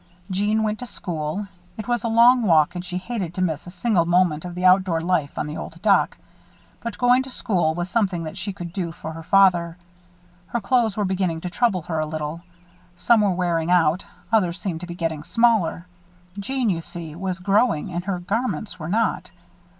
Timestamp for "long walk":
2.07-2.73